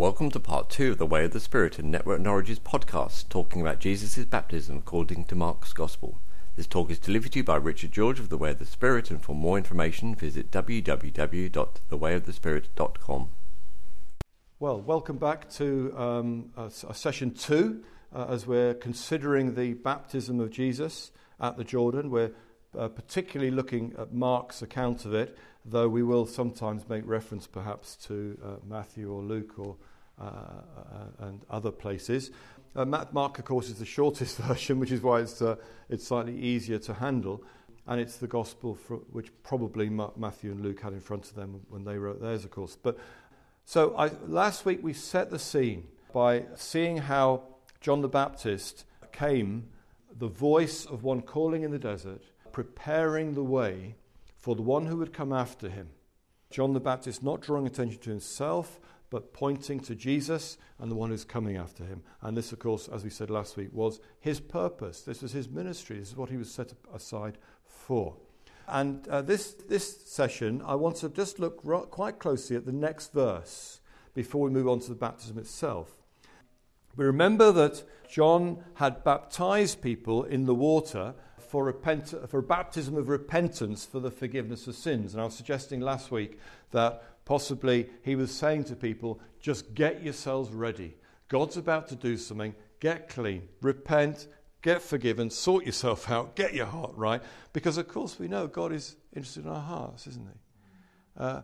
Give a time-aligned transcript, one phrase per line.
[0.00, 3.60] Welcome to part two of the Way of the Spirit in Network Norwich's podcast, talking
[3.60, 6.18] about Jesus' baptism according to Mark's Gospel.
[6.56, 9.10] This talk is delivered to you by Richard George of the Way of the Spirit,
[9.10, 13.28] and for more information, visit www.thewayofthespirit.com.
[14.58, 20.50] Well, welcome back to um, a session two uh, as we're considering the baptism of
[20.50, 22.10] Jesus at the Jordan.
[22.10, 22.32] We're
[22.78, 27.96] uh, particularly looking at Mark's account of it, though we will sometimes make reference perhaps
[27.96, 29.76] to uh, Matthew or Luke or
[30.20, 32.30] uh, uh, and other places.
[32.76, 35.42] Uh, Mark, of course, is the shortest version, which is why it's,
[35.88, 37.42] it's slightly easier to handle.
[37.86, 38.74] And it's the gospel
[39.10, 42.50] which probably Matthew and Luke had in front of them when they wrote theirs, of
[42.50, 42.76] course.
[42.80, 42.98] But
[43.64, 47.42] so I, last week we set the scene by seeing how
[47.80, 49.68] John the Baptist came,
[50.16, 53.94] the voice of one calling in the desert, preparing the way
[54.36, 55.90] for the one who would come after him.
[56.50, 61.10] John the Baptist not drawing attention to himself, but pointing to Jesus and the one
[61.10, 62.02] who's coming after him.
[62.22, 65.02] And this, of course, as we said last week, was his purpose.
[65.02, 65.98] This was his ministry.
[65.98, 68.16] This is what he was set aside for.
[68.68, 72.72] And uh, this, this session, I want to just look ro- quite closely at the
[72.72, 73.80] next verse
[74.14, 75.90] before we move on to the baptism itself.
[76.96, 81.14] We remember that John had baptized people in the water
[81.50, 85.12] for, repent- for baptism of repentance for the forgiveness of sins.
[85.12, 86.38] And I was suggesting last week
[86.70, 90.96] that Possibly he was saying to people, just get yourselves ready.
[91.28, 92.56] God's about to do something.
[92.80, 94.26] Get clean, repent,
[94.62, 97.22] get forgiven, sort yourself out, get your heart right.
[97.52, 101.22] Because, of course, we know God is interested in our hearts, isn't he?
[101.22, 101.42] Uh,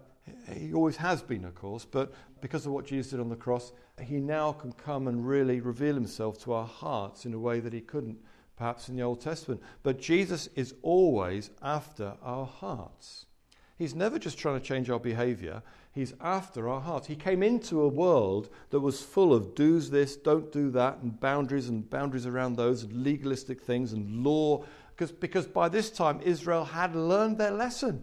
[0.54, 3.70] he always has been, of course, but because of what Jesus did on the cross,
[4.02, 7.72] he now can come and really reveal himself to our hearts in a way that
[7.72, 8.18] he couldn't
[8.56, 9.62] perhaps in the Old Testament.
[9.82, 13.26] But Jesus is always after our hearts.
[13.78, 15.62] He's never just trying to change our behavior,
[15.96, 17.06] He's after our hearts.
[17.06, 21.18] He came into a world that was full of do's this, don't do that, and
[21.18, 24.62] boundaries and boundaries around those, and legalistic things and law.
[24.90, 28.02] Because, because by this time, Israel had learned their lesson.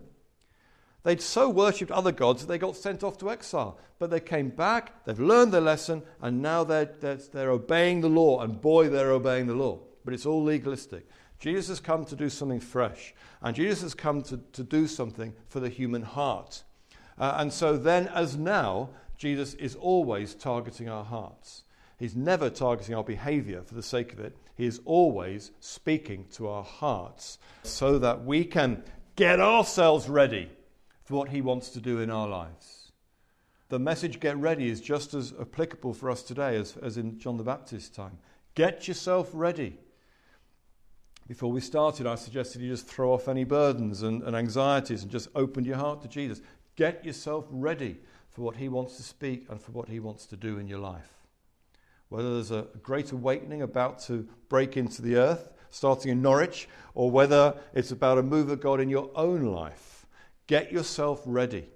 [1.03, 3.77] They'd so worshipped other gods that they got sent off to exile.
[3.99, 8.09] But they came back, they've learned their lesson, and now they're, they're, they're obeying the
[8.09, 8.41] law.
[8.41, 9.77] And boy, they're obeying the law.
[10.03, 11.07] But it's all legalistic.
[11.39, 13.13] Jesus has come to do something fresh.
[13.41, 16.63] And Jesus has come to, to do something for the human heart.
[17.17, 21.63] Uh, and so then, as now, Jesus is always targeting our hearts.
[21.97, 24.35] He's never targeting our behavior for the sake of it.
[24.55, 28.83] He is always speaking to our hearts so that we can
[29.15, 30.49] get ourselves ready
[31.03, 32.91] for what He wants to do in our lives.
[33.69, 37.37] The message get ready is just as applicable for us today as, as in John
[37.37, 38.17] the Baptist's time.
[38.55, 39.77] Get yourself ready.
[41.27, 45.11] Before we started, I suggested you just throw off any burdens and, and anxieties and
[45.11, 46.41] just open your heart to Jesus.
[46.75, 50.35] Get yourself ready for what He wants to speak and for what He wants to
[50.35, 51.09] do in your life.
[52.09, 57.09] Whether there's a great awakening about to break into the earth, starting in Norwich, or
[57.09, 60.05] whether it's about a move of God in your own life,
[60.47, 61.69] get yourself ready.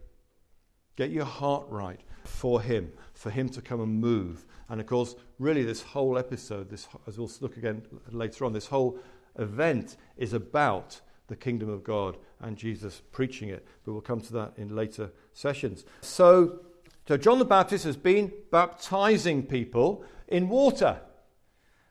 [0.98, 4.46] Get your heart right for Him, for Him to come and move.
[4.70, 8.68] And of course, really, this whole episode, this, as we'll look again later on, this
[8.68, 9.00] whole
[9.38, 13.66] event is about the kingdom of God and Jesus preaching it.
[13.84, 15.86] But we'll come to that in later sessions.
[16.02, 16.60] So,
[17.08, 21.00] so John the Baptist has been baptizing people in water.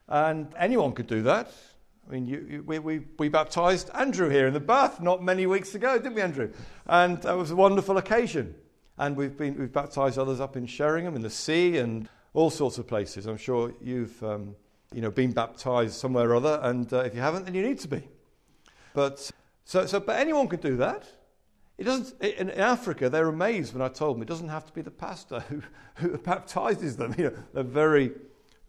[0.09, 1.51] And anyone could do that.
[2.09, 5.47] I mean, you, you, we, we, we baptized Andrew here in the bath not many
[5.47, 6.53] weeks ago, didn't we, Andrew?
[6.87, 8.55] And that was a wonderful occasion.
[8.97, 12.79] And we've, been, we've baptized others up in Sheringham, in the sea, and all sorts
[12.79, 13.27] of places.
[13.27, 14.55] I'm sure you've um,
[14.93, 17.79] you know, been baptized somewhere or other, and uh, if you haven't, then you need
[17.81, 18.03] to be.
[18.95, 19.31] But
[19.65, 21.05] so, so but anyone can do that.
[21.79, 24.81] It doesn't, in Africa, they're amazed when I told them it doesn't have to be
[24.81, 25.63] the pastor who,
[25.97, 27.15] who baptizes them.
[27.19, 28.13] You know, they're very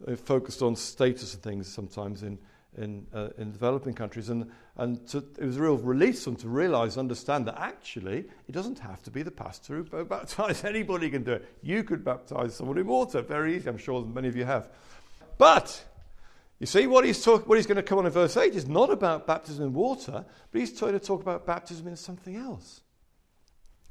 [0.00, 2.38] they're focused on status and things sometimes in,
[2.76, 4.28] in, uh, in developing countries.
[4.28, 8.18] And, and to, it was a real release for them to realize, understand that actually
[8.48, 10.64] it doesn't have to be the pastor who baptizes.
[10.64, 11.56] Anybody can do it.
[11.62, 13.68] You could baptize someone in water, very easy.
[13.68, 14.68] I'm sure many of you have.
[15.36, 15.84] But
[16.60, 18.66] you see, what he's, talk, what he's going to come on in verse 8 is
[18.66, 22.80] not about baptism in water, but he's trying to talk about baptism in something else.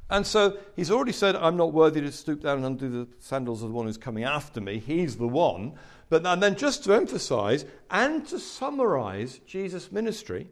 [0.09, 3.61] And so he's already said, I'm not worthy to stoop down and undo the sandals
[3.61, 4.79] of the one who's coming after me.
[4.79, 5.73] He's the one.
[6.09, 10.47] But and then just to emphasize and to summarize Jesus' ministry,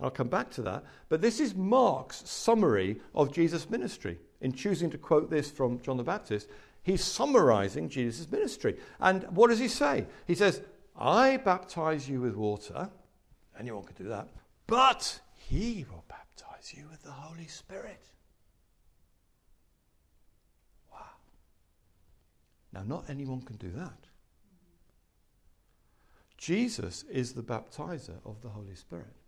[0.00, 0.84] I'll come back to that.
[1.08, 4.18] But this is Mark's summary of Jesus' ministry.
[4.40, 6.48] In choosing to quote this from John the Baptist,
[6.82, 8.76] he's summarizing Jesus' ministry.
[9.00, 10.06] And what does he say?
[10.26, 10.62] He says,
[11.00, 12.90] I baptize you with water.
[13.58, 14.28] Anyone could do that.
[14.66, 18.02] But he will baptize you with the Holy Spirit.
[20.92, 20.98] Wow.
[22.72, 24.06] Now, not anyone can do that.
[26.36, 29.19] Jesus is the baptizer of the Holy Spirit.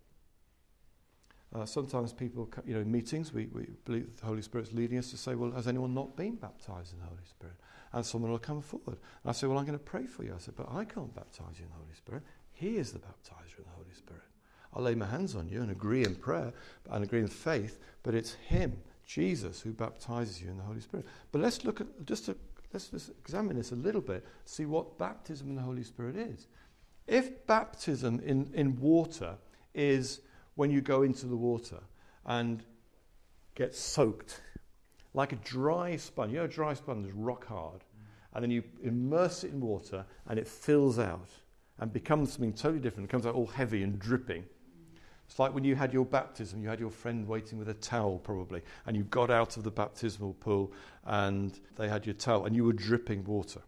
[1.53, 5.11] Uh, sometimes people, you know, in meetings, we, we believe the Holy Spirit's leading us
[5.11, 7.55] to say, well, has anyone not been baptized in the Holy Spirit?
[7.91, 8.97] And someone will come forward.
[8.97, 10.33] And I say, well, I'm going to pray for you.
[10.35, 12.23] I said, but I can't baptize you in the Holy Spirit.
[12.53, 14.23] He is the baptizer in the Holy Spirit.
[14.73, 16.51] I'll lay my hands on you and agree in prayer
[16.89, 21.05] and agree in faith, but it's Him, Jesus, who baptizes you in the Holy Spirit.
[21.31, 22.35] But let's look at, just to,
[22.71, 26.47] let's just examine this a little bit, see what baptism in the Holy Spirit is.
[27.05, 29.35] If baptism in, in water
[29.75, 30.21] is
[30.55, 31.79] when you go into the water
[32.25, 32.63] and
[33.55, 34.41] get soaked,
[35.13, 36.31] like a dry sponge.
[36.31, 37.83] You know, a dry sponge is rock hard.
[38.33, 41.29] And then you immerse it in water and it fills out
[41.79, 43.09] and becomes something totally different.
[43.09, 44.45] It comes out all heavy and dripping.
[45.27, 48.19] It's like when you had your baptism, you had your friend waiting with a towel,
[48.19, 50.71] probably, and you got out of the baptismal pool
[51.05, 53.61] and they had your towel and you were dripping water.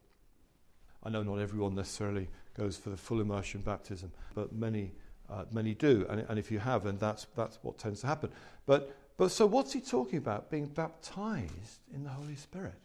[1.03, 2.27] I know not everyone necessarily
[2.57, 4.93] goes for the full immersion baptism, but many,
[5.29, 6.05] uh, many do.
[6.09, 8.29] And, and if you have, then that's, that's what tends to happen.
[8.65, 10.49] But, but so what's he talking about?
[10.49, 12.75] Being baptized in the Holy Spirit.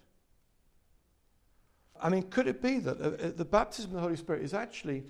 [2.03, 4.55] I mean, could it be that uh, uh the baptism of the Holy Spirit is
[4.55, 5.05] actually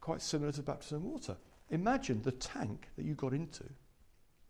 [0.00, 1.36] quite similar to baptism in water?
[1.70, 3.64] Imagine the tank that you got into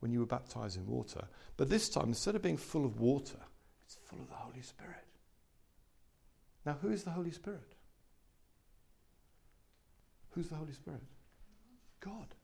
[0.01, 1.25] when you were baptized in water,
[1.57, 3.39] but this time, instead of being full of water,
[3.85, 5.05] it's full of the Holy Spirit.
[6.67, 7.75] Now, who is the Holy Spirit?
[10.31, 11.01] Who's the Holy Spirit?
[12.05, 12.35] God.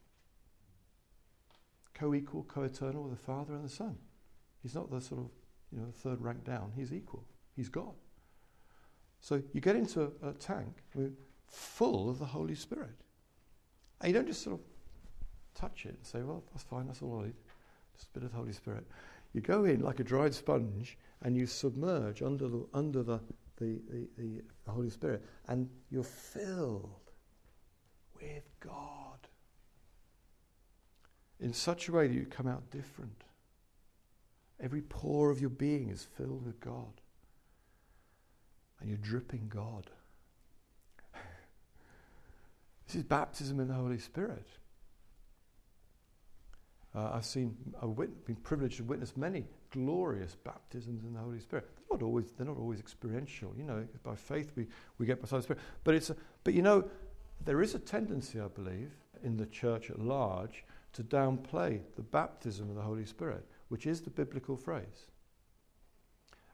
[1.94, 3.96] Co equal, co eternal with the Father and the Son.
[4.62, 5.30] He's not the sort of,
[5.72, 6.72] you know, third rank down.
[6.74, 7.24] He's equal.
[7.56, 7.94] He's God.
[9.20, 10.82] So you get into a, a tank
[11.46, 12.96] full of the Holy Spirit.
[14.00, 14.64] And you don't just sort of
[15.54, 17.34] touch it and say, well, that's fine, that's all I need.
[17.94, 18.86] Just a bit of the Holy Spirit.
[19.34, 23.20] You go in like a dried sponge and you submerge under the, under the,
[23.58, 23.78] the,
[24.16, 27.10] the, the Holy Spirit and you're filled
[28.16, 29.18] with God
[31.40, 33.24] in such a way that you come out different.
[34.60, 37.00] Every pore of your being is filled with God.
[38.80, 39.90] And you're dripping God.
[42.86, 44.46] this is baptism in the Holy Spirit.
[46.94, 51.40] Uh, I've seen, I've wit- been privileged to witness many glorious baptisms in the Holy
[51.40, 51.68] Spirit.
[51.76, 53.54] They're not always, they're not always experiential.
[53.56, 54.66] You know, by faith we,
[54.98, 55.62] we get baptized Spirit.
[55.84, 56.84] But, it's a, but you know,
[57.44, 58.90] there is a tendency, I believe,
[59.22, 64.00] in the church at large to downplay the baptism of the Holy Spirit, which is
[64.00, 65.06] the biblical phrase,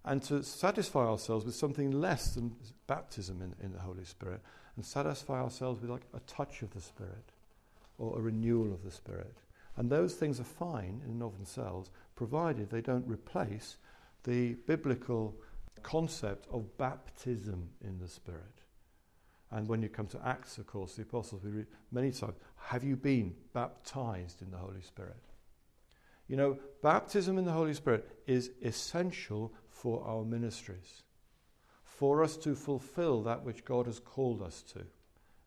[0.04, 2.54] and to satisfy ourselves with something less than
[2.86, 4.40] baptism in, in the Holy Spirit,
[4.76, 7.32] and satisfy ourselves with like a touch of the Spirit
[7.98, 9.36] or a renewal of the Spirit.
[9.76, 13.76] And those things are fine in and of themselves, provided they don't replace
[14.24, 15.34] the biblical
[15.82, 18.42] concept of baptism in the Spirit.
[19.56, 22.84] And when you come to Acts, of course, the apostles, we read many times, have
[22.84, 25.16] you been baptized in the Holy Spirit?
[26.28, 31.04] You know, baptism in the Holy Spirit is essential for our ministries,
[31.84, 34.80] for us to fulfill that which God has called us to.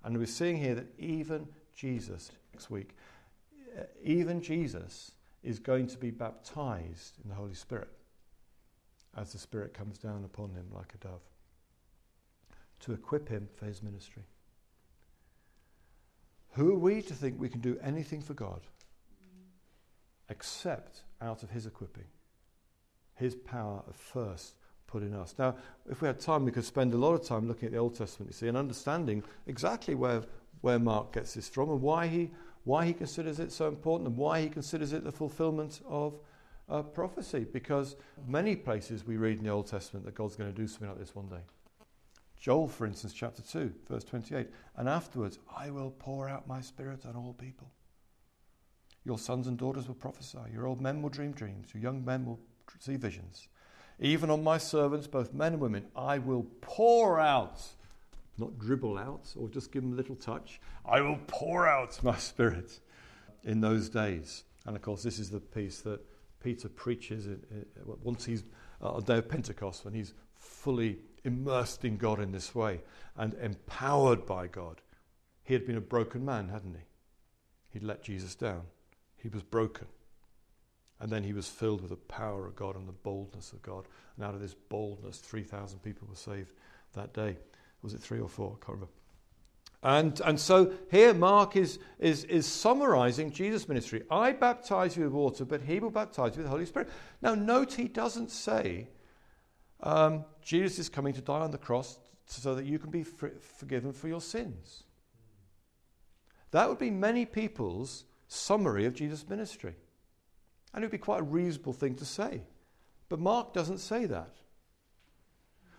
[0.03, 2.95] And we're seeing here that even Jesus, next week,
[3.77, 5.11] uh, even Jesus
[5.43, 7.89] is going to be baptized in the Holy Spirit
[9.15, 11.28] as the Spirit comes down upon him like a dove
[12.81, 14.23] to equip him for his ministry.
[16.53, 18.61] Who are we to think we can do anything for God
[20.29, 22.07] except out of his equipping?
[23.15, 24.55] His power of first
[24.87, 25.35] put in us.
[25.37, 25.55] Now,
[25.89, 27.95] if we had time, we could spend a lot of time looking at the Old
[27.95, 30.23] Testament, you see, and understanding exactly where,
[30.61, 32.31] where Mark gets this from and why he,
[32.63, 36.19] why he considers it so important and why he considers it the fulfillment of
[36.69, 37.45] uh, prophecy.
[37.51, 37.95] Because
[38.27, 40.99] many places we read in the Old Testament that God's going to do something like
[40.99, 41.43] this one day.
[42.39, 44.47] Joel, for instance, chapter 2, verse 28.
[44.77, 47.69] And afterwards, I will pour out my spirit on all people.
[49.03, 50.39] Your sons and daughters will prophesy.
[50.53, 51.73] Your old men will dream dreams.
[51.73, 52.39] Your young men will
[52.79, 53.47] see visions.
[53.99, 57.61] Even on my servants, both men and women, I will pour out,
[58.37, 60.61] not dribble out or just give them a little touch.
[60.85, 62.79] I will pour out my spirit
[63.43, 64.43] in those days.
[64.65, 65.99] And of course, this is the piece that
[66.41, 67.27] Peter preaches
[68.03, 68.43] once he's
[68.81, 70.13] uh, on the day of Pentecost, when he's
[70.59, 72.81] fully immersed in God in this way
[73.15, 74.81] and empowered by God.
[75.43, 76.85] He had been a broken man, hadn't he?
[77.69, 78.63] He'd let Jesus down.
[79.17, 79.87] He was broken.
[80.99, 83.85] And then he was filled with the power of God and the boldness of God.
[84.15, 86.51] And out of this boldness, 3,000 people were saved
[86.93, 87.37] that day.
[87.81, 88.57] Was it three or four?
[88.61, 88.93] I can't remember.
[89.81, 94.03] And, and so here Mark is, is, is summarizing Jesus' ministry.
[94.11, 96.89] I baptize you with water, but he will baptize you with the Holy Spirit.
[97.21, 98.89] Now, note he doesn't say
[99.81, 103.91] um, Jesus is coming to die on the cross so that you can be forgiven
[103.91, 104.83] for your sins.
[106.51, 109.75] That would be many people's summary of Jesus' ministry.
[110.73, 112.43] And it would be quite a reasonable thing to say.
[113.07, 114.35] But Mark doesn't say that.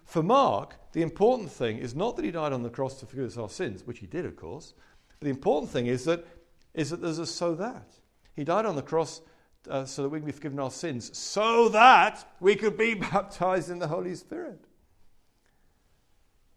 [0.04, 3.26] For Mark, the important thing is not that he died on the cross to forgive
[3.26, 4.74] us our sins, which he did, of course.
[5.20, 6.26] But the important thing is that,
[6.74, 7.92] is that there's a so that.
[8.34, 9.20] He died on the cross
[9.68, 13.70] uh, so that we can be forgiven our sins, so that we could be baptized
[13.70, 14.64] in the Holy Spirit.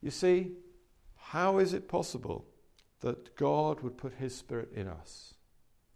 [0.01, 0.51] You see,
[1.15, 2.45] how is it possible
[2.99, 5.33] that God would put His Spirit in us,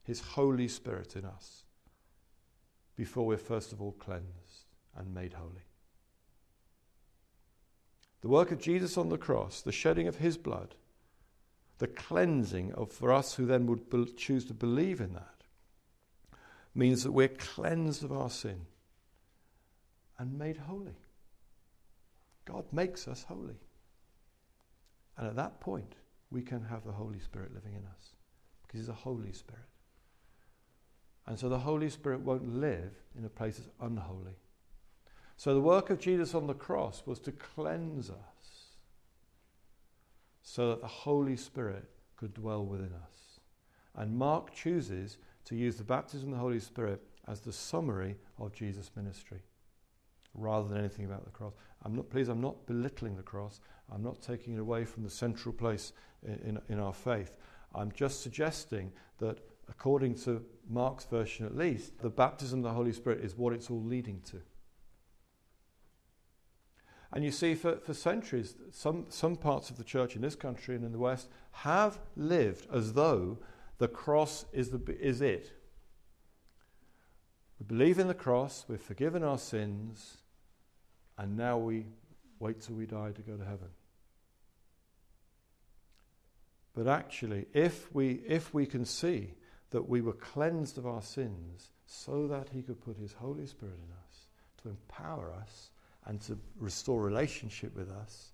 [0.03, 1.63] His Holy Spirit in us,
[2.95, 5.67] before we're first of all cleansed and made holy?
[8.21, 10.75] The work of Jesus on the cross, the shedding of His blood,
[11.77, 15.36] the cleansing of, for us who then would be, choose to believe in that,
[16.77, 18.61] means that we're cleansed of our sin
[20.19, 20.95] and made holy.
[22.45, 23.59] God makes us holy.
[25.17, 25.93] And at that point,
[26.29, 28.13] we can have the Holy Spirit living in us
[28.61, 29.63] because He's a Holy Spirit.
[31.25, 34.37] And so the Holy Spirit won't live in a place that's unholy.
[35.35, 38.71] So the work of Jesus on the cross was to cleanse us
[40.41, 43.39] so that the Holy Spirit could dwell within us.
[43.95, 48.51] And Mark chooses to use the baptism of the Holy Spirit as the summary of
[48.51, 49.39] Jesus' ministry
[50.33, 51.53] rather than anything about the cross.
[51.83, 53.61] I'm not, please, I'm not belittling the cross.
[53.91, 57.37] I'm not taking it away from the central place in, in, in our faith.
[57.73, 59.39] I'm just suggesting that,
[59.69, 63.69] according to Mark's version at least, the baptism of the Holy Spirit is what it's
[63.69, 64.41] all leading to.
[67.13, 70.75] And you see, for, for centuries, some, some parts of the church in this country
[70.75, 73.37] and in the West have lived as though
[73.77, 75.51] the cross is, the, is it.
[77.59, 80.17] We believe in the cross, we've forgiven our sins,
[81.17, 81.85] and now we
[82.39, 83.69] wait till we die to go to heaven.
[86.75, 89.33] But actually, if we, if we can see
[89.71, 93.79] that we were cleansed of our sins so that He could put His Holy Spirit
[93.83, 94.27] in us
[94.61, 95.71] to empower us
[96.05, 98.31] and to restore relationship with us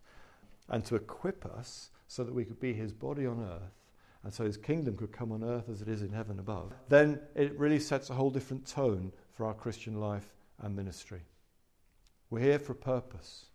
[0.69, 3.82] and to equip us so that we could be His body on earth
[4.23, 7.19] and so his kingdom could come on earth as it is in heaven above, then
[7.35, 11.21] it really sets a whole different tone for our Christian life and ministry.
[12.29, 13.45] We're here for a purpose.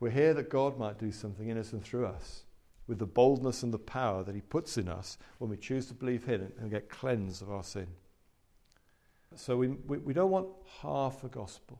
[0.00, 2.44] We're here that God might do something in us and through us
[2.86, 5.94] with the boldness and the power that he puts in us when we choose to
[5.94, 7.86] believe him and get cleansed of our sin.
[9.36, 10.48] So we, we, we don't want
[10.80, 11.78] half a gospel.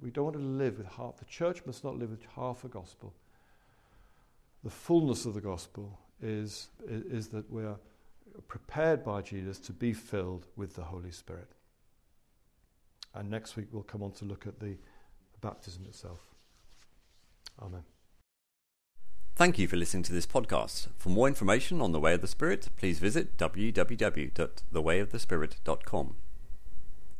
[0.00, 1.16] We don't want to live with half.
[1.18, 3.12] The church must not live with half a gospel.
[4.62, 7.78] The fullness of the gospel is, is that we are
[8.48, 11.50] prepared by Jesus to be filled with the Holy Spirit.
[13.14, 14.76] And next week we'll come on to look at the
[15.40, 16.20] baptism itself.
[17.60, 17.82] Amen.
[19.34, 20.86] Thank you for listening to this podcast.
[20.98, 26.16] For more information on the Way of the Spirit, please visit www.thewayofthespirit.com.